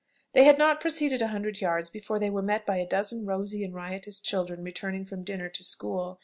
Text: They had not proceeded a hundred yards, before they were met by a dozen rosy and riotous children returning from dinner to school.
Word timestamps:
They 0.33 0.45
had 0.45 0.57
not 0.57 0.81
proceeded 0.81 1.21
a 1.21 1.27
hundred 1.27 1.61
yards, 1.61 1.91
before 1.91 2.17
they 2.17 2.31
were 2.31 2.41
met 2.41 2.65
by 2.65 2.77
a 2.77 2.87
dozen 2.87 3.23
rosy 3.27 3.63
and 3.63 3.71
riotous 3.71 4.19
children 4.19 4.63
returning 4.63 5.05
from 5.05 5.23
dinner 5.23 5.47
to 5.49 5.63
school. 5.63 6.19